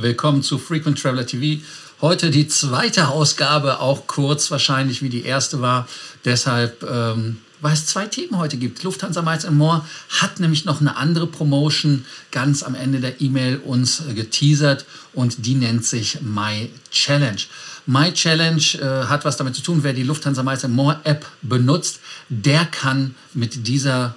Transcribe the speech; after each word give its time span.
Willkommen 0.00 0.44
zu 0.44 0.58
Frequent 0.58 1.02
Traveler 1.02 1.26
TV. 1.26 1.60
Heute 2.00 2.30
die 2.30 2.46
zweite 2.46 3.08
Ausgabe, 3.08 3.80
auch 3.80 4.06
kurz 4.06 4.48
wahrscheinlich 4.48 5.02
wie 5.02 5.08
die 5.08 5.24
erste 5.24 5.60
war. 5.60 5.88
Deshalb, 6.24 6.84
ähm, 6.88 7.38
weil 7.60 7.72
es 7.72 7.86
zwei 7.86 8.06
Themen 8.06 8.38
heute 8.38 8.58
gibt. 8.58 8.84
Lufthansa 8.84 9.22
Miles 9.22 9.50
More 9.50 9.84
hat 10.20 10.38
nämlich 10.38 10.64
noch 10.64 10.80
eine 10.80 10.96
andere 10.96 11.26
Promotion 11.26 12.04
ganz 12.30 12.62
am 12.62 12.76
Ende 12.76 13.00
der 13.00 13.20
E-Mail 13.20 13.56
uns 13.56 14.04
geteasert 14.14 14.84
und 15.14 15.44
die 15.46 15.56
nennt 15.56 15.84
sich 15.84 16.20
My 16.20 16.70
Challenge. 16.92 17.42
My 17.86 18.12
Challenge 18.12 18.62
äh, 18.80 19.06
hat 19.08 19.24
was 19.24 19.36
damit 19.36 19.56
zu 19.56 19.62
tun, 19.62 19.80
wer 19.82 19.94
die 19.94 20.04
Lufthansa 20.04 20.44
Miles 20.44 20.68
More 20.68 21.00
App 21.02 21.26
benutzt, 21.42 21.98
der 22.28 22.66
kann 22.66 23.16
mit 23.34 23.66
dieser 23.66 24.14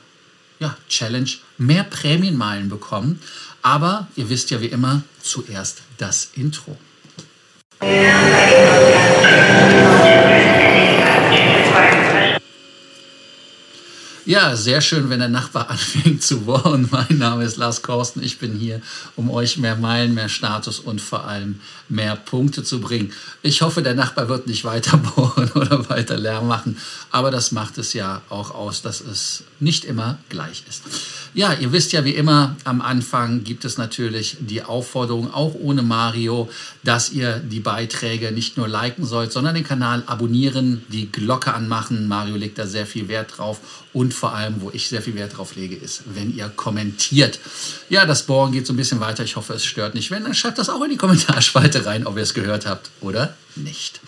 ja, 0.62 0.78
Challenge 0.88 1.30
mehr 1.58 1.84
Prämienmeilen 1.84 2.70
bekommen. 2.70 3.22
Aber 3.64 4.08
ihr 4.16 4.30
wisst 4.30 4.52
ja 4.52 4.62
wie 4.62 4.68
immer, 4.68 5.04
zuerst 5.22 5.82
das 5.98 6.30
Intro. 6.36 6.78
Ja, 7.82 8.71
sehr 14.54 14.80
schön, 14.80 15.10
wenn 15.10 15.20
der 15.20 15.28
Nachbar 15.28 15.70
anfängt 15.70 16.24
zu 16.24 16.42
bohren. 16.42 16.88
Mein 16.90 17.18
Name 17.18 17.44
ist 17.44 17.58
Lars 17.58 17.82
Korsten. 17.82 18.24
Ich 18.24 18.40
bin 18.40 18.54
hier, 18.54 18.82
um 19.18 19.30
euch 19.30 19.58
mehr 19.58 19.76
Meilen, 19.76 20.14
mehr 20.14 20.30
Status 20.30 20.80
und 20.80 21.02
vor 21.02 21.26
allem 21.26 21.60
mehr 21.90 22.16
Punkte 22.16 22.64
zu 22.64 22.80
bringen. 22.80 23.12
Ich 23.42 23.62
hoffe, 23.62 23.82
der 23.82 23.94
Nachbar 23.94 24.30
wird 24.30 24.48
nicht 24.48 24.64
weiter 24.64 24.98
bohren 25.16 25.52
oder 25.52 25.90
weiter 25.90 26.18
Lärm 26.18 26.48
machen. 26.48 26.78
Aber 27.12 27.30
das 27.30 27.52
macht 27.52 27.78
es 27.78 27.92
ja 27.92 28.22
auch 28.30 28.52
aus, 28.52 28.82
dass 28.82 29.02
es 29.02 29.44
nicht 29.60 29.84
immer 29.84 30.18
gleich 30.30 30.64
ist. 30.70 30.84
Ja, 31.34 31.54
ihr 31.54 31.74
wisst 31.74 31.92
ja 31.92 32.06
wie 32.06 32.16
immer, 32.16 32.56
am 32.64 32.82
Anfang 32.82 33.44
gibt 33.44 33.66
es 33.66 33.78
natürlich 33.78 34.38
die 34.40 34.64
Aufforderung, 34.64 35.34
auch 35.34 35.56
ohne 35.56 35.82
Mario, 35.82 36.50
dass 36.84 37.12
ihr 37.12 37.40
die 37.40 37.60
Beiträge 37.60 38.32
nicht 38.32 38.56
nur 38.56 38.68
liken 38.68 39.06
sollt, 39.06 39.34
sondern 39.34 39.56
den 39.56 39.66
Kanal 39.66 40.04
abonnieren, 40.08 40.84
die 40.88 41.12
Glocke 41.12 41.54
anmachen. 41.54 42.08
Mario 42.08 42.38
legt 42.38 42.58
da 42.58 42.66
sehr 42.66 42.86
viel 42.86 43.08
Wert 43.10 43.38
drauf. 43.38 43.60
Und 43.94 44.14
vor 44.22 44.36
allem, 44.36 44.62
wo 44.62 44.70
ich 44.72 44.88
sehr 44.88 45.02
viel 45.02 45.16
Wert 45.16 45.36
drauf 45.36 45.56
lege, 45.56 45.76
ist, 45.76 46.04
wenn 46.14 46.36
ihr 46.36 46.48
kommentiert. 46.50 47.40
Ja, 47.90 48.06
das 48.06 48.22
Bohren 48.24 48.52
geht 48.52 48.68
so 48.68 48.74
ein 48.74 48.78
bisschen 48.78 49.00
weiter. 49.00 49.24
Ich 49.24 49.36
hoffe, 49.36 49.54
es 49.54 49.66
stört 49.66 49.96
nicht. 49.96 50.12
Wenn, 50.12 50.24
dann 50.24 50.36
schreibt 50.36 50.60
das 50.60 50.70
auch 50.70 50.84
in 50.84 50.92
die 50.92 50.98
Kommentarspalte 50.98 51.88
rein, 51.88 52.06
ob 52.06 52.18
ihr 52.18 52.24
es 52.24 52.36
gehört 52.36 52.68
habt 52.68 52.92
oder 53.02 53.36
nicht. 53.56 54.00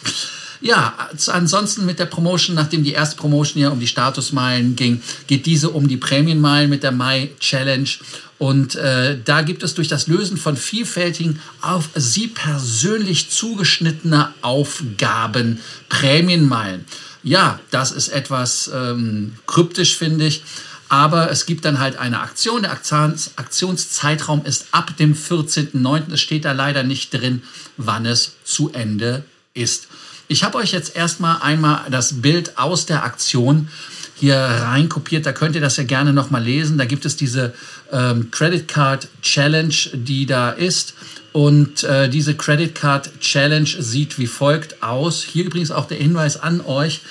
Ja, 0.64 0.94
ansonsten 1.28 1.86
mit 1.86 2.00
der 2.00 2.06
Promotion, 2.06 2.56
nachdem 2.56 2.86
die 2.86 2.94
erste 2.94 3.18
Promotion 3.18 3.62
ja 3.62 3.68
um 3.68 3.82
die 3.82 3.88
Statusmeilen 3.88 4.78
ging, 4.78 5.02
geht 5.28 5.46
diese 5.46 5.70
um 5.72 5.90
die 5.90 5.98
Prämienmeilen 5.98 6.70
mit 6.70 6.84
der 6.84 6.94
Mai 6.94 7.32
Challenge. 7.42 7.90
Und 8.38 8.76
äh, 8.76 9.20
da 9.26 9.42
gibt 9.42 9.62
es 9.64 9.74
durch 9.74 9.90
das 9.90 10.08
Lösen 10.08 10.38
von 10.38 10.56
vielfältigen, 10.56 11.42
auf 11.60 11.90
Sie 11.96 12.28
persönlich 12.28 13.30
zugeschnittene 13.30 14.34
Aufgaben 14.42 15.60
Prämienmeilen. 15.90 16.86
Ja, 17.24 17.60
das 17.70 17.92
ist 17.92 18.08
etwas 18.08 18.72
ähm, 18.74 19.34
kryptisch, 19.46 19.98
finde 19.98 20.28
ich. 20.28 20.44
Aber 20.88 21.30
es 21.30 21.46
gibt 21.46 21.66
dann 21.66 21.80
halt 21.80 21.98
eine 21.98 22.22
Aktion. 22.22 22.62
Der 22.62 22.72
Aktions 22.72 23.32
Aktionszeitraum 23.36 24.46
ist 24.46 24.68
ab 24.72 24.96
dem 24.96 25.14
14.09. 25.14 26.14
Es 26.14 26.22
steht 26.22 26.46
da 26.46 26.54
leider 26.54 26.84
nicht 26.84 27.14
drin, 27.14 27.44
wann 27.76 28.06
es 28.06 28.36
zu 28.46 28.72
Ende 28.72 29.26
ist. 29.54 29.88
Ich 30.28 30.44
habe 30.44 30.58
euch 30.58 30.72
jetzt 30.72 30.96
erstmal 30.96 31.42
einmal 31.42 31.82
das 31.92 32.22
Bild 32.22 32.58
aus 32.58 32.86
der 32.86 33.04
Aktion 33.04 33.68
hier 34.16 34.36
rein 34.36 34.90
kopiert. 34.90 35.26
Da 35.26 35.32
könnt 35.32 35.56
ihr 35.56 35.62
das 35.62 35.78
ja 35.78 35.84
gerne 35.84 36.14
nochmal 36.14 36.44
lesen. 36.44 36.78
Da 36.78 36.86
gibt 36.86 37.06
es 37.06 37.18
diese 37.18 37.54
ähm, 37.92 38.32
Credit 38.32 38.68
Card 38.68 39.08
Challenge, 39.22 39.76
die 39.94 40.26
da 40.26 40.50
ist. 40.50 40.96
Und 41.34 41.84
äh, 41.84 42.10
diese 42.10 42.36
Credit 42.36 42.74
Card 42.74 43.20
Challenge 43.20 43.70
sieht 43.80 44.18
wie 44.18 44.28
folgt 44.28 44.82
aus. 44.82 45.24
Hier 45.24 45.46
übrigens 45.46 45.72
auch 45.72 45.88
der 45.88 45.98
Hinweis 45.98 46.38
an 46.38 46.62
euch, 46.62 47.02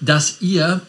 dass 0.00 0.36
ihr 0.40 0.80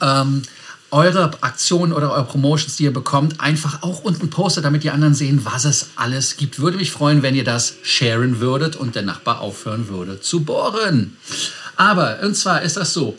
ähm, 0.00 0.42
eure 0.90 1.30
Aktionen 1.42 1.92
oder 1.92 2.12
eure 2.12 2.24
Promotions, 2.24 2.76
die 2.76 2.84
ihr 2.84 2.92
bekommt, 2.92 3.40
einfach 3.40 3.82
auch 3.82 4.04
unten 4.04 4.30
postet, 4.30 4.64
damit 4.64 4.84
die 4.84 4.90
anderen 4.90 5.14
sehen, 5.14 5.40
was 5.44 5.64
es 5.64 5.90
alles 5.96 6.36
gibt. 6.36 6.60
Würde 6.60 6.76
mich 6.76 6.92
freuen, 6.92 7.22
wenn 7.22 7.34
ihr 7.34 7.44
das 7.44 7.74
sharen 7.82 8.40
würdet 8.40 8.76
und 8.76 8.94
der 8.94 9.02
Nachbar 9.02 9.40
aufhören 9.40 9.88
würde 9.88 10.20
zu 10.20 10.44
bohren. 10.44 11.16
Aber, 11.76 12.20
und 12.22 12.36
zwar 12.36 12.62
ist 12.62 12.76
das 12.76 12.92
so, 12.92 13.18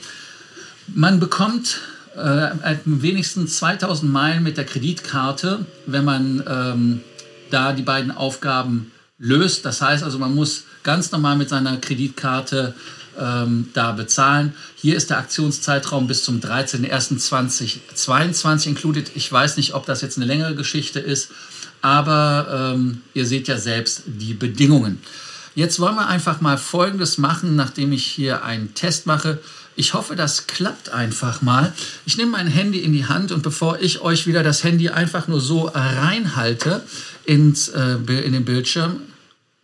man 0.87 1.19
bekommt 1.19 1.81
äh, 2.15 2.77
wenigstens 2.85 3.57
2000 3.57 4.11
Meilen 4.11 4.43
mit 4.43 4.57
der 4.57 4.65
Kreditkarte, 4.65 5.65
wenn 5.85 6.05
man 6.05 6.43
ähm, 6.47 7.01
da 7.51 7.73
die 7.73 7.83
beiden 7.83 8.11
Aufgaben 8.11 8.91
löst. 9.19 9.65
Das 9.65 9.81
heißt 9.81 10.03
also, 10.03 10.17
man 10.19 10.33
muss 10.33 10.63
ganz 10.83 11.11
normal 11.11 11.37
mit 11.37 11.49
seiner 11.49 11.77
Kreditkarte 11.77 12.73
ähm, 13.19 13.69
da 13.73 13.91
bezahlen. 13.91 14.53
Hier 14.75 14.95
ist 14.95 15.09
der 15.09 15.17
Aktionszeitraum 15.17 16.07
bis 16.07 16.23
zum 16.23 16.39
13.01.2022 16.39 18.67
included. 18.67 19.11
Ich 19.15 19.31
weiß 19.31 19.57
nicht, 19.57 19.73
ob 19.73 19.85
das 19.85 20.01
jetzt 20.01 20.17
eine 20.17 20.25
längere 20.25 20.55
Geschichte 20.55 20.99
ist, 20.99 21.31
aber 21.81 22.73
ähm, 22.75 23.01
ihr 23.13 23.25
seht 23.25 23.47
ja 23.47 23.57
selbst 23.57 24.03
die 24.05 24.33
Bedingungen. 24.33 25.01
Jetzt 25.55 25.79
wollen 25.79 25.95
wir 25.95 26.07
einfach 26.07 26.39
mal 26.39 26.57
Folgendes 26.57 27.17
machen, 27.17 27.55
nachdem 27.55 27.91
ich 27.91 28.05
hier 28.05 28.43
einen 28.43 28.75
Test 28.75 29.07
mache. 29.07 29.39
Ich 29.75 29.95
hoffe, 29.95 30.15
das 30.15 30.45
klappt 30.45 30.89
einfach 30.89 31.41
mal. 31.41 31.73
Ich 32.05 32.17
nehme 32.17 32.31
mein 32.31 32.47
Handy 32.47 32.79
in 32.79 32.93
die 32.93 33.05
Hand 33.05 33.31
und 33.31 33.41
bevor 33.41 33.79
ich 33.79 34.01
euch 34.01 34.27
wieder 34.27 34.43
das 34.43 34.63
Handy 34.63 34.89
einfach 34.89 35.27
nur 35.27 35.41
so 35.41 35.65
reinhalte 35.65 36.83
ins, 37.25 37.69
äh, 37.69 37.93
in 37.93 38.33
den 38.33 38.45
Bildschirm, 38.45 39.01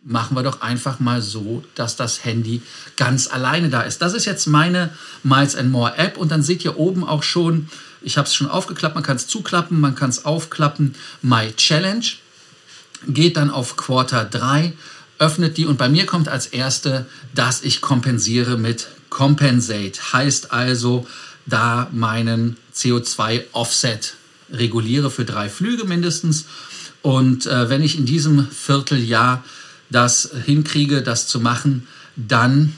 machen 0.04 0.36
wir 0.36 0.42
doch 0.42 0.60
einfach 0.60 1.00
mal 1.00 1.22
so, 1.22 1.64
dass 1.74 1.96
das 1.96 2.24
Handy 2.24 2.62
ganz 2.96 3.26
alleine 3.26 3.70
da 3.70 3.82
ist. 3.82 4.02
Das 4.02 4.12
ist 4.12 4.26
jetzt 4.26 4.46
meine 4.46 4.90
Miles 5.22 5.56
and 5.56 5.70
More 5.70 5.96
App 5.96 6.18
und 6.18 6.30
dann 6.30 6.42
seht 6.42 6.64
ihr 6.64 6.78
oben 6.78 7.04
auch 7.04 7.22
schon, 7.22 7.68
ich 8.02 8.18
habe 8.18 8.28
es 8.28 8.34
schon 8.34 8.48
aufgeklappt, 8.48 8.94
man 8.94 9.04
kann 9.04 9.16
es 9.16 9.26
zuklappen, 9.26 9.80
man 9.80 9.94
kann 9.94 10.10
es 10.10 10.24
aufklappen, 10.24 10.94
My 11.22 11.52
Challenge. 11.56 12.04
Geht 13.06 13.36
dann 13.36 13.50
auf 13.50 13.76
Quarter 13.76 14.24
3, 14.24 14.72
öffnet 15.18 15.56
die 15.56 15.66
und 15.66 15.78
bei 15.78 15.88
mir 15.88 16.06
kommt 16.06 16.28
als 16.28 16.46
erste, 16.46 17.06
dass 17.34 17.62
ich 17.62 17.80
kompensiere 17.80 18.56
mit 18.58 18.88
Compensate. 19.10 20.12
Heißt 20.12 20.52
also, 20.52 21.06
da 21.46 21.88
meinen 21.92 22.56
CO2-Offset 22.74 24.14
reguliere 24.50 25.10
für 25.10 25.24
drei 25.24 25.48
Flüge 25.48 25.84
mindestens. 25.84 26.46
Und 27.02 27.46
äh, 27.46 27.68
wenn 27.68 27.82
ich 27.82 27.98
in 27.98 28.06
diesem 28.06 28.48
Vierteljahr 28.50 29.44
das 29.90 30.30
hinkriege, 30.44 31.02
das 31.02 31.26
zu 31.26 31.40
machen, 31.40 31.86
dann, 32.16 32.74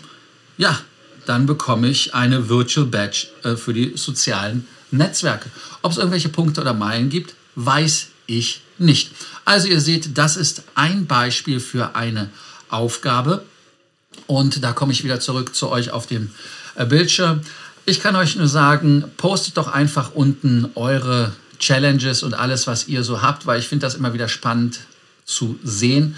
ja, 0.57 0.79
dann 1.27 1.47
bekomme 1.47 1.89
ich 1.89 2.15
eine 2.15 2.49
Virtual 2.49 2.87
Badge 2.87 3.29
äh, 3.43 3.57
für 3.57 3.73
die 3.73 3.93
sozialen 3.97 4.67
Netzwerke. 4.91 5.51
Ob 5.83 5.93
es 5.93 5.99
irgendwelche 5.99 6.29
Punkte 6.29 6.61
oder 6.61 6.75
Meilen 6.75 7.09
gibt, 7.09 7.35
weiß 7.57 8.09
ich 8.27 8.63
nicht. 8.79 9.13
Also 9.45 9.69
ihr 9.69 9.81
seht, 9.81 10.17
das 10.19 10.37
ist 10.37 10.63
ein 10.75 11.07
Beispiel 11.07 11.61
für 11.61 11.97
eine 11.97 12.31
Aufgabe. 12.69 13.45
Und 14.27 14.63
da 14.65 14.73
komme 14.73 14.93
ich 14.93 15.05
wieder 15.05 15.21
zurück 15.21 15.55
zu 15.55 15.71
euch 15.71 15.91
auf 15.91 16.07
dem 16.07 16.31
äh, 16.75 16.87
Bildschirm. 16.87 17.41
Ich 17.85 18.01
kann 18.01 18.17
euch 18.17 18.37
nur 18.37 18.49
sagen, 18.49 19.05
postet 19.17 19.57
doch 19.57 19.69
einfach 19.69 20.13
unten 20.15 20.71
eure 20.75 21.33
Challenges 21.59 22.23
und 22.23 22.35
alles, 22.35 22.67
was 22.67 22.89
ihr 22.89 23.05
so 23.05 23.23
habt, 23.23 23.47
weil 23.47 23.61
ich 23.61 23.69
finde 23.69 23.87
das 23.87 23.95
immer 23.95 24.13
wieder 24.13 24.29
spannend 24.29 24.81
zu 25.25 25.59
sehen. 25.63 26.17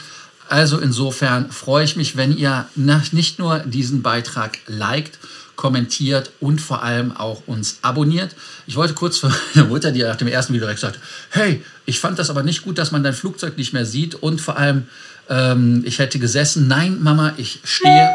Also 0.48 0.78
insofern 0.78 1.50
freue 1.50 1.84
ich 1.84 1.96
mich, 1.96 2.16
wenn 2.16 2.36
ihr 2.36 2.66
nicht 2.74 3.38
nur 3.38 3.60
diesen 3.60 4.02
Beitrag 4.02 4.58
liked, 4.66 5.18
kommentiert 5.56 6.30
und 6.38 6.60
vor 6.60 6.84
allem 6.84 7.14
auch 7.16 7.42
uns 7.46 7.78
abonniert. 7.82 8.36
Ich 8.66 8.76
wollte 8.76 8.94
kurz 8.94 9.18
für 9.18 9.30
meine 9.54 9.68
Mutter, 9.68 9.90
die 9.90 10.02
nach 10.02 10.16
dem 10.16 10.28
ersten 10.28 10.52
Video 10.52 10.66
direkt 10.66 10.80
sagt, 10.80 11.00
hey, 11.30 11.64
ich 11.84 11.98
fand 11.98 12.18
das 12.18 12.30
aber 12.30 12.42
nicht 12.42 12.62
gut, 12.62 12.78
dass 12.78 12.92
man 12.92 13.02
dein 13.02 13.12
Flugzeug 13.12 13.58
nicht 13.58 13.72
mehr 13.72 13.84
sieht 13.84 14.14
und 14.14 14.40
vor 14.40 14.56
allem, 14.56 14.86
ähm, 15.28 15.82
ich 15.84 15.98
hätte 15.98 16.18
gesessen. 16.20 16.68
Nein, 16.68 17.02
Mama, 17.02 17.34
ich 17.36 17.60
stehe 17.64 18.08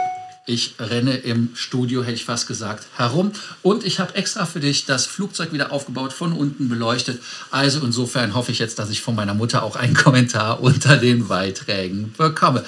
ich 0.46 0.76
renne 0.78 1.16
im 1.16 1.52
Studio, 1.56 2.04
hätte 2.04 2.16
ich 2.16 2.26
fast 2.26 2.48
gesagt, 2.48 2.86
herum. 2.98 3.32
Und 3.62 3.86
ich 3.86 4.00
habe 4.00 4.16
extra 4.16 4.46
für 4.46 4.60
dich 4.60 4.86
das 4.86 5.06
Flugzeug 5.06 5.54
wieder 5.54 5.72
aufgebaut, 5.72 6.12
von 6.12 6.34
unten 6.34 6.68
beleuchtet. 6.68 7.22
Also 7.50 7.80
insofern 7.80 8.36
hoffe 8.36 8.52
ich 8.52 8.60
jetzt, 8.60 8.78
dass 8.78 8.90
ich 8.90 9.02
von 9.02 9.16
meiner 9.16 9.34
Mutter 9.34 9.64
auch 9.64 9.78
einen 9.78 9.94
Kommentar 10.04 10.62
unter 10.62 10.98
den 10.98 11.30
Beiträgen 11.30 12.14
bekomme. 12.18 12.66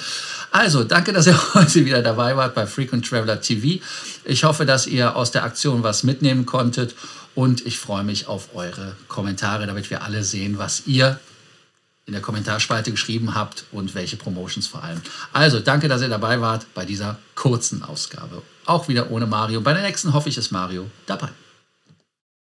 Also, 0.52 0.84
danke, 0.84 1.12
dass 1.12 1.26
ihr 1.26 1.38
heute 1.54 1.84
wieder 1.84 2.00
dabei 2.00 2.34
wart 2.36 2.54
bei 2.54 2.66
Frequent 2.66 3.06
Traveler 3.06 3.42
TV. 3.42 3.84
Ich 4.24 4.44
hoffe, 4.44 4.64
dass 4.64 4.86
ihr 4.86 5.14
aus 5.14 5.30
der 5.30 5.44
Aktion 5.44 5.82
was 5.82 6.02
mitnehmen 6.02 6.46
konntet. 6.46 6.94
Und 7.34 7.66
ich 7.66 7.78
freue 7.78 8.04
mich 8.04 8.26
auf 8.26 8.54
eure 8.54 8.96
Kommentare, 9.08 9.66
damit 9.66 9.90
wir 9.90 10.02
alle 10.02 10.24
sehen, 10.24 10.56
was 10.56 10.86
ihr 10.86 11.20
in 12.06 12.12
der 12.12 12.22
Kommentarspalte 12.22 12.92
geschrieben 12.92 13.34
habt 13.34 13.64
und 13.72 13.94
welche 13.94 14.16
Promotions 14.16 14.66
vor 14.66 14.82
allem. 14.82 15.00
Also 15.32 15.58
danke, 15.60 15.88
dass 15.88 16.02
ihr 16.02 16.08
dabei 16.08 16.40
wart 16.40 16.66
bei 16.72 16.84
dieser 16.84 17.18
kurzen 17.34 17.82
Ausgabe. 17.82 18.42
Auch 18.64 18.88
wieder 18.88 19.10
ohne 19.10 19.26
Mario. 19.26 19.60
Bei 19.60 19.72
der 19.72 19.82
nächsten 19.82 20.14
hoffe 20.14 20.28
ich, 20.28 20.38
ist 20.38 20.52
Mario 20.52 20.88
dabei. 21.06 21.30